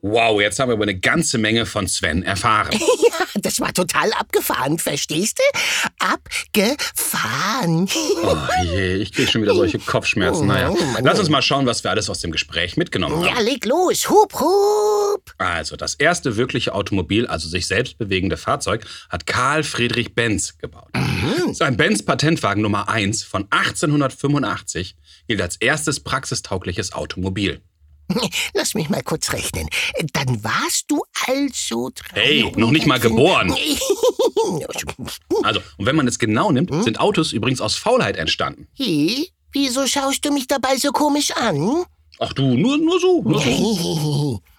Wow, 0.05 0.41
jetzt 0.41 0.59
haben 0.59 0.69
wir 0.69 0.75
über 0.75 0.83
eine 0.83 0.99
ganze 0.99 1.39
Menge 1.39 1.65
von 1.65 1.87
Sven 1.87 2.25
erfahren. 2.25 2.79
Ja, 3.13 3.41
das 3.41 3.61
war 3.61 3.73
total 3.75 4.13
abgefahren, 4.13 4.79
verstehst 4.79 5.39
du? 5.39 5.43
Abgefahren. 5.99 7.89
Oh 8.23 8.37
je, 8.65 8.95
ich 8.95 9.13
kriege 9.13 9.31
schon 9.31 9.43
wieder 9.43 9.55
solche 9.55 9.79
Kopfschmerzen. 9.79 10.47
Naja, 10.47 10.71
oh, 10.71 10.79
lass 11.03 11.19
uns 11.19 11.29
mal 11.29 11.43
schauen, 11.43 11.67
was 11.67 11.85
wir 11.85 11.91
alles 11.91 12.09
aus 12.09 12.21
dem 12.21 12.31
Gespräch 12.33 12.77
mitgenommen 12.77 13.17
haben. 13.17 13.27
Ja, 13.27 13.41
leg 13.41 13.67
los. 13.67 14.09
Hup, 14.09 14.33
hup. 14.41 15.35
Also, 15.37 15.77
das 15.77 15.95
erste 15.95 16.37
wirkliche 16.37 16.75
Automobil, 16.75 17.27
also 17.27 17.49
sich 17.49 17.67
selbst 17.67 17.99
bewegende 17.99 18.37
Fahrzeug, 18.37 18.87
hat 19.11 19.27
Karl 19.27 19.63
Friedrich 19.63 20.15
Benz 20.15 20.57
gebaut. 20.59 20.89
Mhm. 20.95 21.53
Sein 21.53 21.77
Benz-Patentwagen 21.77 22.63
Nummer 22.63 22.89
1 22.89 23.25
von 23.25 23.47
1885 23.51 24.97
gilt 25.29 25.43
als 25.43 25.57
erstes 25.57 26.01
praxistaugliches 26.01 26.93
Automobil. 26.93 27.61
Lass 28.54 28.75
mich 28.75 28.88
mal 28.88 29.02
kurz 29.02 29.33
rechnen. 29.33 29.69
Dann 30.12 30.42
warst 30.45 30.85
du 30.88 31.02
also 31.26 31.90
drei. 31.95 32.21
Hey, 32.21 32.52
noch 32.57 32.71
nicht 32.71 32.87
mal 32.87 33.00
geboren. 33.00 33.50
also, 35.42 35.61
und 35.76 35.87
wenn 35.87 35.97
man 35.97 36.09
es 36.09 36.19
genau 36.19 36.50
nimmt, 36.52 36.71
hm? 36.71 36.83
sind 36.83 37.00
Autos 37.00 37.33
übrigens 37.33 37.61
aus 37.61 37.76
Faulheit 37.76 38.16
entstanden. 38.16 38.69
Hey, 38.75 39.28
wieso 39.52 39.87
schaust 39.87 40.25
du 40.25 40.33
mich 40.33 40.47
dabei 40.47 40.76
so 40.76 40.90
komisch 40.90 41.31
an? 41.33 41.85
Ach 42.19 42.33
du, 42.33 42.54
nur, 42.54 42.78
nur 42.78 43.00
so. 43.00 43.23
Nur 43.23 43.40
so. 43.40 44.40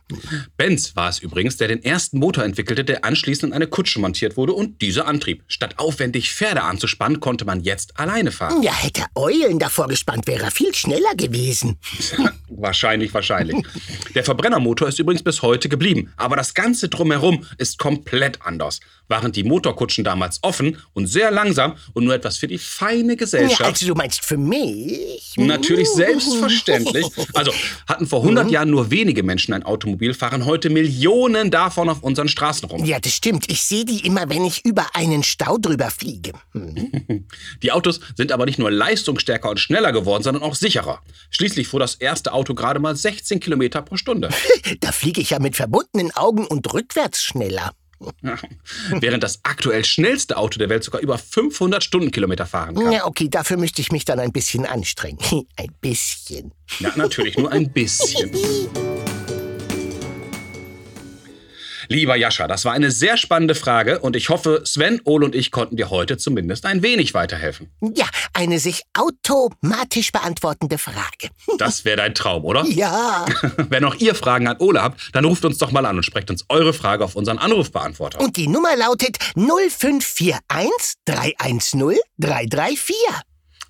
Benz 0.57 0.95
war 0.95 1.09
es 1.09 1.19
übrigens, 1.19 1.57
der 1.57 1.67
den 1.67 1.83
ersten 1.83 2.19
Motor 2.19 2.43
entwickelte, 2.43 2.83
der 2.83 3.05
anschließend 3.05 3.51
in 3.51 3.55
eine 3.55 3.67
Kutsche 3.67 3.99
montiert 3.99 4.37
wurde 4.37 4.53
und 4.53 4.81
diese 4.81 5.05
antrieb. 5.05 5.43
Statt 5.47 5.79
aufwendig 5.79 6.31
Pferde 6.31 6.63
anzuspannen, 6.63 7.19
konnte 7.19 7.45
man 7.45 7.61
jetzt 7.61 7.99
alleine 7.99 8.31
fahren. 8.31 8.61
Ja, 8.63 8.73
hätte 8.73 9.05
Eulen 9.15 9.59
davor 9.59 9.87
gespannt, 9.87 10.27
wäre 10.27 10.43
er 10.43 10.51
viel 10.51 10.73
schneller 10.73 11.15
gewesen. 11.15 11.79
wahrscheinlich, 12.49 13.13
wahrscheinlich. 13.13 13.55
Der 14.15 14.23
Verbrennermotor 14.23 14.87
ist 14.87 14.99
übrigens 14.99 15.23
bis 15.23 15.41
heute 15.41 15.69
geblieben, 15.69 16.11
aber 16.17 16.35
das 16.35 16.53
Ganze 16.53 16.89
drumherum 16.89 17.45
ist 17.57 17.77
komplett 17.79 18.41
anders 18.41 18.79
waren 19.07 19.31
die 19.31 19.43
Motorkutschen 19.43 20.03
damals 20.03 20.39
offen 20.41 20.77
und 20.93 21.07
sehr 21.07 21.29
langsam 21.29 21.75
und 21.93 22.05
nur 22.05 22.15
etwas 22.15 22.37
für 22.37 22.47
die 22.47 22.57
feine 22.57 23.15
Gesellschaft. 23.15 23.59
Ja, 23.59 23.67
also 23.67 23.87
du 23.87 23.95
meinst 23.95 24.23
für 24.23 24.37
mich? 24.37 25.33
Natürlich 25.35 25.89
selbstverständlich. 25.89 27.05
Also 27.33 27.51
hatten 27.87 28.07
vor 28.07 28.21
100 28.21 28.45
mhm. 28.45 28.51
Jahren 28.51 28.69
nur 28.69 28.91
wenige 28.91 29.23
Menschen 29.23 29.53
ein 29.53 29.63
Automobil, 29.63 30.13
fahren 30.13 30.45
heute 30.45 30.69
Millionen 30.69 31.51
davon 31.51 31.89
auf 31.89 32.01
unseren 32.01 32.27
Straßen 32.27 32.67
rum. 32.69 32.85
Ja, 32.85 32.99
das 32.99 33.13
stimmt. 33.13 33.51
Ich 33.51 33.63
sehe 33.63 33.85
die 33.85 34.05
immer, 34.05 34.29
wenn 34.29 34.45
ich 34.45 34.65
über 34.65 34.87
einen 34.95 35.23
Stau 35.23 35.57
drüber 35.57 35.91
fliege. 35.91 36.31
Hm. 36.53 37.27
Die 37.61 37.71
Autos 37.71 37.99
sind 38.15 38.31
aber 38.31 38.45
nicht 38.45 38.57
nur 38.57 38.71
leistungsstärker 38.71 39.49
und 39.49 39.59
schneller 39.59 39.91
geworden, 39.91 40.23
sondern 40.23 40.43
auch 40.43 40.55
sicherer. 40.55 41.01
Schließlich 41.29 41.67
fuhr 41.67 41.79
das 41.79 41.95
erste 41.95 42.32
Auto 42.33 42.53
gerade 42.53 42.79
mal 42.79 42.95
16 42.95 43.39
Kilometer 43.39 43.81
pro 43.81 43.97
Stunde. 43.97 44.29
da 44.79 44.91
fliege 44.91 45.21
ich 45.21 45.31
ja 45.31 45.39
mit 45.39 45.55
verbundenen 45.55 46.11
Augen 46.15 46.45
und 46.45 46.73
rückwärts 46.73 47.23
schneller. 47.23 47.71
Während 48.99 49.23
das 49.23 49.39
aktuell 49.43 49.85
schnellste 49.85 50.37
Auto 50.37 50.59
der 50.59 50.69
Welt 50.69 50.83
sogar 50.83 51.01
über 51.01 51.17
500 51.17 51.83
Stundenkilometer 51.83 52.45
fahren 52.45 52.75
kann. 52.75 52.91
Ja, 52.91 53.05
okay, 53.05 53.29
dafür 53.29 53.57
müsste 53.57 53.81
ich 53.81 53.91
mich 53.91 54.05
dann 54.05 54.19
ein 54.19 54.31
bisschen 54.31 54.65
anstrengen. 54.65 55.19
Ein 55.55 55.73
bisschen. 55.81 56.51
Ja, 56.79 56.91
natürlich, 56.95 57.37
nur 57.37 57.51
ein 57.51 57.71
bisschen. 57.71 58.31
Lieber 61.93 62.15
Jascha, 62.15 62.47
das 62.47 62.65
war 62.65 62.73
eine 62.73 62.89
sehr 62.89 63.17
spannende 63.17 63.53
Frage 63.53 63.99
und 63.99 64.15
ich 64.15 64.29
hoffe, 64.29 64.63
Sven, 64.65 64.99
Ole 65.03 65.25
und 65.25 65.35
ich 65.35 65.51
konnten 65.51 65.77
dir 65.77 65.91
heute 65.91 66.17
zumindest 66.17 66.65
ein 66.65 66.81
wenig 66.81 67.13
weiterhelfen. 67.13 67.69
Ja, 67.93 68.07
eine 68.33 68.57
sich 68.57 68.81
automatisch 68.97 70.11
beantwortende 70.11 70.79
Frage. 70.79 71.29
Das 71.59 71.85
wäre 71.85 71.97
dein 71.97 72.15
Traum, 72.15 72.45
oder? 72.45 72.65
Ja. 72.65 73.27
Wenn 73.69 73.85
auch 73.85 73.93
ihr 73.95 74.15
Fragen 74.15 74.47
an 74.47 74.57
Ole 74.57 74.81
habt, 74.81 75.11
dann 75.13 75.23
ruft 75.23 75.45
uns 75.45 75.59
doch 75.59 75.71
mal 75.71 75.85
an 75.85 75.97
und 75.97 76.03
sprecht 76.03 76.31
uns 76.31 76.45
eure 76.49 76.73
Frage 76.73 77.05
auf 77.05 77.15
unseren 77.15 77.37
Anrufbeantworter. 77.37 78.19
Und 78.19 78.37
die 78.37 78.47
Nummer 78.47 78.75
lautet 78.75 79.19
0541 79.35 80.33
310 81.05 81.99
334. 82.17 82.95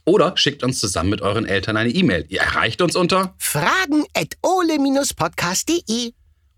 Oder 0.05 0.37
schickt 0.37 0.63
uns 0.63 0.79
zusammen 0.79 1.09
mit 1.09 1.21
euren 1.21 1.45
Eltern 1.45 1.75
eine 1.75 1.89
E-Mail. 1.89 2.25
Ihr 2.29 2.39
erreicht 2.39 2.81
uns 2.81 2.95
unter 2.95 3.35
fragen 3.37 4.05
at 4.15 4.37
ole-podcast.de. 4.41 6.13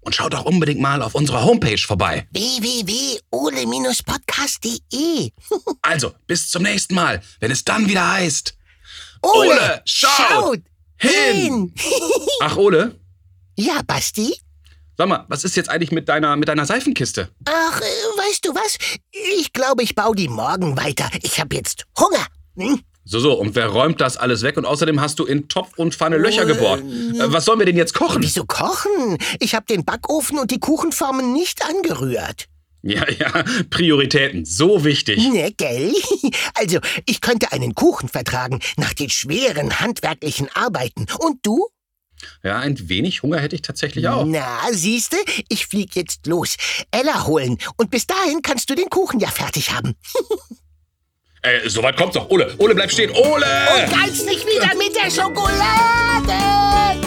Und 0.05 0.15
schaut 0.15 0.33
auch 0.35 0.45
unbedingt 0.45 0.79
mal 0.79 1.01
auf 1.01 1.15
unserer 1.15 1.43
Homepage 1.43 1.79
vorbei. 1.79 2.27
www.ole-podcast.de 2.31 5.31
Also, 5.81 6.13
bis 6.27 6.51
zum 6.51 6.61
nächsten 6.61 6.93
Mal, 6.93 7.21
wenn 7.39 7.49
es 7.51 7.65
dann 7.65 7.89
wieder 7.89 8.13
heißt... 8.13 8.55
Ole, 9.23 9.49
Ole 9.49 9.81
schaut, 9.85 10.11
schaut 10.29 10.59
hin! 10.97 11.73
Ach, 12.41 12.55
Ole? 12.55 12.99
Ja, 13.57 13.81
Basti? 13.87 14.39
Sag 14.95 15.07
mal, 15.07 15.25
was 15.27 15.43
ist 15.43 15.55
jetzt 15.55 15.69
eigentlich 15.69 15.91
mit 15.91 16.07
deiner, 16.07 16.35
mit 16.35 16.49
deiner 16.49 16.67
Seifenkiste? 16.67 17.29
Ach, 17.45 17.81
äh, 17.81 17.83
weißt 17.83 18.45
du 18.45 18.53
was? 18.53 18.77
Ich 19.39 19.53
glaube, 19.53 19.81
ich 19.81 19.95
baue 19.95 20.15
die 20.15 20.27
morgen 20.27 20.77
weiter. 20.77 21.09
Ich 21.23 21.39
habe 21.39 21.55
jetzt 21.55 21.87
Hunger. 21.99 22.27
Hm? 22.55 22.79
So, 23.07 23.19
so, 23.19 23.33
und 23.33 23.53
wer 23.53 23.67
räumt 23.67 24.01
das 24.01 24.17
alles 24.17 24.41
weg? 24.41 24.57
Und 24.57 24.65
außerdem 24.65 24.99
hast 24.99 25.19
du 25.19 25.25
in 25.25 25.47
Topf 25.47 25.77
und 25.77 25.93
Pfanne 25.93 26.17
Löcher 26.17 26.45
gebohrt. 26.45 26.81
Äh, 26.81 27.31
was 27.31 27.45
sollen 27.45 27.59
wir 27.59 27.67
denn 27.67 27.77
jetzt 27.77 27.93
kochen? 27.93 28.23
Wieso 28.23 28.45
kochen? 28.45 29.19
Ich 29.39 29.53
habe 29.53 29.67
den 29.67 29.85
Backofen 29.85 30.39
und 30.39 30.49
die 30.49 30.59
Kuchenformen 30.59 31.31
nicht 31.31 31.63
angerührt. 31.63 32.47
Ja, 32.81 33.03
ja, 33.09 33.43
Prioritäten, 33.69 34.45
so 34.45 34.83
wichtig. 34.83 35.17
Ne, 35.17 35.51
gell? 35.55 35.93
Also, 36.55 36.79
ich 37.05 37.21
könnte 37.21 37.51
einen 37.51 37.75
Kuchen 37.75 38.09
vertragen 38.09 38.59
nach 38.77 38.93
den 38.93 39.09
schweren 39.09 39.79
handwerklichen 39.79 40.49
Arbeiten. 40.55 41.05
Und 41.19 41.39
du? 41.43 41.67
Ja, 42.43 42.59
ein 42.59 42.89
wenig 42.89 43.21
Hunger 43.21 43.39
hätte 43.39 43.55
ich 43.55 43.61
tatsächlich 43.61 44.07
auch. 44.07 44.25
Na, 44.25 44.59
siehste, 44.71 45.17
ich 45.49 45.67
flieg 45.67 45.95
jetzt 45.95 46.25
los. 46.25 46.55
Ella 46.89 47.25
holen. 47.27 47.57
Und 47.77 47.91
bis 47.91 48.07
dahin 48.07 48.41
kannst 48.41 48.69
du 48.69 48.75
den 48.75 48.89
Kuchen 48.89 49.19
ja 49.19 49.27
fertig 49.27 49.71
haben. 49.73 49.95
Äh, 51.45 51.69
soweit 51.69 51.95
kommt's 51.95 52.15
doch. 52.15 52.27
Ole, 52.29 52.51
Ole, 52.57 52.73
bleib 52.73 52.91
stehen. 52.91 53.11
Ole! 53.11 53.45
Und 53.45 54.01
reiß 54.01 54.25
nicht 54.25 54.45
wieder 54.47 54.73
mit 54.75 54.95
der 54.95 55.11
Schokolade! 55.11 57.04